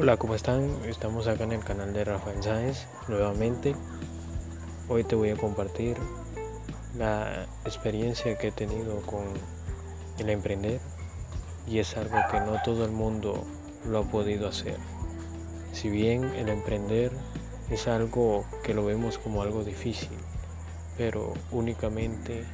Hola, 0.00 0.16
¿cómo 0.16 0.36
están? 0.36 0.70
Estamos 0.84 1.26
acá 1.26 1.42
en 1.42 1.50
el 1.50 1.64
canal 1.64 1.92
de 1.92 2.04
Rafael 2.04 2.40
Sáenz 2.40 2.86
nuevamente. 3.08 3.74
Hoy 4.88 5.02
te 5.02 5.16
voy 5.16 5.30
a 5.30 5.36
compartir 5.36 5.96
la 6.96 7.46
experiencia 7.64 8.38
que 8.38 8.48
he 8.48 8.52
tenido 8.52 9.00
con 9.02 9.24
el 10.18 10.30
emprender 10.30 10.80
y 11.66 11.80
es 11.80 11.96
algo 11.96 12.16
que 12.30 12.38
no 12.38 12.62
todo 12.62 12.84
el 12.84 12.92
mundo 12.92 13.44
lo 13.88 13.98
ha 13.98 14.04
podido 14.04 14.46
hacer. 14.46 14.76
Si 15.72 15.90
bien 15.90 16.22
el 16.36 16.48
emprender 16.48 17.10
es 17.68 17.88
algo 17.88 18.44
que 18.62 18.74
lo 18.74 18.84
vemos 18.84 19.18
como 19.18 19.42
algo 19.42 19.64
difícil, 19.64 20.16
pero 20.96 21.34
únicamente 21.50 22.44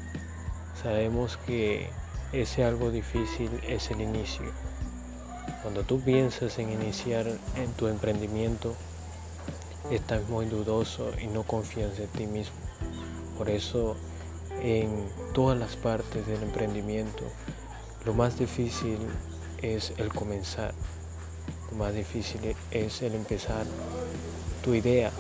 sabemos 0.83 1.37
que 1.47 1.91
ese 2.33 2.65
algo 2.65 2.91
difícil 2.91 3.51
es 3.69 3.91
el 3.91 4.01
inicio 4.01 4.47
cuando 5.65 5.83
tú 5.83 5.99
piensas 5.99 6.59
en 6.59 6.71
iniciar 6.71 7.27
en 7.27 7.73
tu 7.79 7.87
emprendimiento, 7.87 8.75
estás 9.91 10.29
muy 10.29 10.45
dudoso 10.45 11.11
y 11.19 11.27
no 11.27 11.43
confías 11.43 11.99
en 11.99 12.09
ti 12.09 12.27
mismo. 12.27 12.55
Por 13.39 13.49
eso, 13.49 13.97
en 14.61 15.09
todas 15.33 15.59
las 15.59 15.75
partes 15.77 16.27
del 16.27 16.43
emprendimiento, 16.43 17.25
lo 18.05 18.13
más 18.13 18.39
difícil 18.39 18.99
es 19.63 19.95
el 19.97 20.13
comenzar. 20.13 20.75
Lo 21.71 21.79
más 21.79 21.95
difícil 21.95 22.55
es 22.71 23.01
el 23.01 23.15
empezar 23.15 23.65
tu 24.63 24.75
idea, 24.75 25.11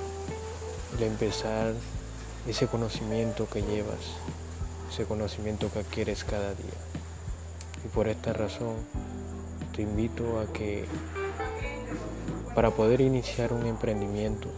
el 0.98 1.04
empezar 1.04 1.72
ese 2.46 2.66
conocimiento 2.66 3.48
que 3.48 3.62
llevas, 3.62 4.18
ese 4.92 5.06
conocimiento 5.06 5.72
que 5.72 5.78
adquieres 5.78 6.22
cada 6.22 6.50
día. 6.50 6.78
Y 7.82 7.88
por 7.88 8.08
esta 8.08 8.34
razón, 8.34 8.76
te 9.74 9.82
invito 9.82 10.38
a 10.40 10.52
que 10.52 10.84
para 12.54 12.70
poder 12.70 13.00
iniciar 13.00 13.52
un 13.52 13.66
emprendimiento 13.66 14.48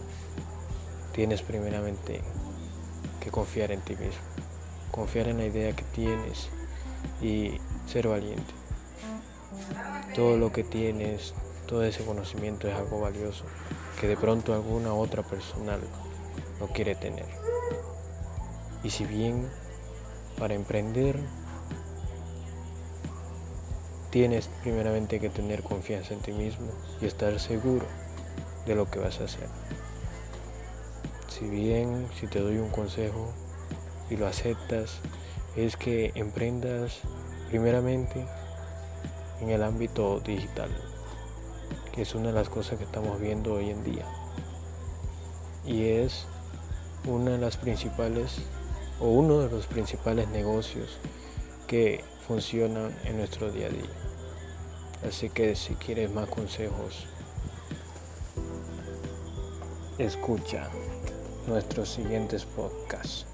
tienes 1.13 1.41
primeramente 1.41 2.21
que 3.19 3.31
confiar 3.31 3.71
en 3.71 3.81
ti 3.81 3.95
mismo, 3.95 4.21
confiar 4.91 5.27
en 5.29 5.37
la 5.37 5.45
idea 5.45 5.75
que 5.75 5.83
tienes 5.85 6.49
y 7.21 7.59
ser 7.87 8.07
valiente. 8.07 8.53
Todo 10.13 10.37
lo 10.37 10.51
que 10.51 10.63
tienes, 10.63 11.33
todo 11.65 11.83
ese 11.83 12.05
conocimiento 12.05 12.67
es 12.67 12.75
algo 12.75 13.01
valioso 13.01 13.45
que 13.99 14.07
de 14.07 14.17
pronto 14.17 14.53
alguna 14.53 14.93
otra 14.93 15.23
persona 15.23 15.79
no 16.59 16.67
quiere 16.67 16.93
tener. 16.93 17.25
Y 18.83 18.91
si 18.91 19.05
bien 19.05 19.49
para 20.37 20.53
emprender 20.53 21.19
Tienes 24.17 24.49
primeramente 24.63 25.19
que 25.19 25.29
tener 25.29 25.61
confianza 25.61 26.15
en 26.15 26.21
ti 26.21 26.31
mismo 26.31 26.71
y 26.99 27.05
estar 27.05 27.39
seguro 27.39 27.85
de 28.65 28.73
lo 28.73 28.89
que 28.89 28.97
vas 28.97 29.21
a 29.21 29.25
hacer. 29.25 29.47
Si 31.27 31.45
bien, 31.47 32.07
si 32.19 32.25
te 32.25 32.39
doy 32.39 32.57
un 32.57 32.71
consejo 32.71 33.31
y 34.09 34.17
lo 34.17 34.25
aceptas, 34.25 35.01
es 35.55 35.77
que 35.77 36.13
emprendas 36.15 37.01
primeramente 37.49 38.25
en 39.39 39.51
el 39.51 39.61
ámbito 39.61 40.19
digital, 40.21 40.71
que 41.93 42.01
es 42.01 42.15
una 42.15 42.29
de 42.29 42.33
las 42.33 42.49
cosas 42.49 42.79
que 42.79 42.85
estamos 42.85 43.21
viendo 43.21 43.53
hoy 43.53 43.69
en 43.69 43.83
día. 43.83 44.05
Y 45.63 45.89
es 45.89 46.25
una 47.05 47.33
de 47.33 47.37
las 47.37 47.57
principales 47.57 48.39
o 48.99 49.09
uno 49.09 49.41
de 49.41 49.51
los 49.51 49.67
principales 49.67 50.27
negocios 50.29 50.97
que 51.67 52.03
funcionan 52.27 52.95
en 53.05 53.17
nuestro 53.17 53.51
día 53.51 53.67
a 53.67 53.69
día. 53.69 54.06
Así 55.05 55.29
que 55.29 55.55
si 55.55 55.75
quieres 55.75 56.11
más 56.11 56.27
consejos, 56.29 57.05
escucha 59.97 60.69
nuestros 61.47 61.89
siguientes 61.89 62.45
podcasts. 62.45 63.25